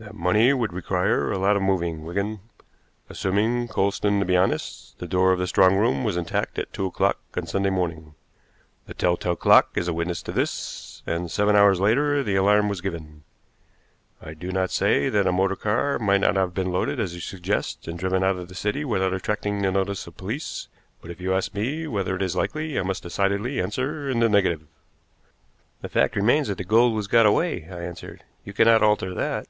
That 0.00 0.14
money 0.14 0.54
would 0.54 0.72
require 0.72 1.30
a 1.30 1.36
lot 1.36 1.56
of 1.56 1.62
moving, 1.62 2.04
Wigan. 2.04 2.40
Assuming 3.10 3.68
Coulsdon 3.68 4.18
to 4.18 4.24
be 4.24 4.34
honest, 4.34 4.98
the 4.98 5.06
door 5.06 5.30
of 5.30 5.38
the 5.38 5.46
strong 5.46 5.76
room 5.76 6.04
was 6.04 6.16
intact 6.16 6.58
at 6.58 6.72
two 6.72 6.86
o'clock 6.86 7.18
on 7.36 7.46
Sunday 7.46 7.68
morning. 7.68 8.14
The 8.86 8.94
tell 8.94 9.18
tale 9.18 9.36
clock 9.36 9.68
is 9.74 9.88
a 9.88 9.92
witness 9.92 10.22
to 10.22 10.32
this, 10.32 11.02
and 11.06 11.30
seven 11.30 11.54
hours 11.54 11.80
later 11.80 12.22
the 12.22 12.34
alarm 12.34 12.70
was 12.70 12.80
given. 12.80 13.24
I 14.22 14.32
do 14.32 14.50
not 14.50 14.70
say 14.70 15.10
that 15.10 15.26
a 15.26 15.32
motor 15.32 15.54
car 15.54 15.98
might 15.98 16.22
not 16.22 16.36
have 16.36 16.54
been 16.54 16.72
loaded 16.72 16.98
as 16.98 17.14
you 17.14 17.20
suggest 17.20 17.86
and 17.86 17.98
driven 17.98 18.24
out 18.24 18.36
of 18.38 18.48
the 18.48 18.54
city 18.54 18.86
without 18.86 19.12
attracting 19.12 19.60
the 19.60 19.70
notice 19.70 20.06
of 20.06 20.14
the 20.14 20.18
police, 20.18 20.68
but 21.02 21.10
if 21.10 21.20
you 21.20 21.34
ask 21.34 21.52
me 21.52 21.86
whether 21.86 22.16
it 22.16 22.22
is 22.22 22.34
likely 22.34 22.78
I 22.78 22.82
must 22.82 23.02
decidedly 23.02 23.60
answer 23.60 24.08
in 24.08 24.20
the 24.20 24.30
negative." 24.30 24.66
"The 25.82 25.90
fact 25.90 26.16
remains 26.16 26.48
that 26.48 26.56
the 26.56 26.64
gold 26.64 26.94
was 26.94 27.06
got 27.06 27.26
away," 27.26 27.68
I 27.70 27.80
answered. 27.80 28.22
"You 28.44 28.54
cannot 28.54 28.82
alter 28.82 29.12
that." 29.12 29.46